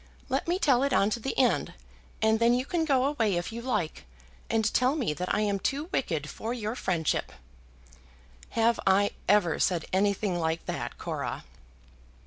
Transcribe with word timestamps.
Let 0.29 0.47
me 0.47 0.57
tell 0.57 0.81
it 0.81 0.93
on 0.93 1.11
to 1.11 1.19
the 1.19 1.37
end, 1.37 1.75
and 2.23 2.39
then 2.39 2.55
you 2.55 2.65
can 2.65 2.85
go 2.85 3.05
away 3.05 3.37
if 3.37 3.51
you 3.51 3.61
like, 3.61 4.05
and 4.49 4.65
tell 4.73 4.95
me 4.95 5.13
that 5.13 5.31
I 5.31 5.41
am 5.41 5.59
too 5.59 5.89
wicked 5.91 6.27
for 6.27 6.55
your 6.55 6.73
friendship." 6.73 7.31
"Have 8.57 8.79
I 8.87 9.11
ever 9.29 9.59
said 9.59 9.85
anything 9.93 10.39
like 10.39 10.65
that, 10.65 10.97
Cora?" 10.97 11.43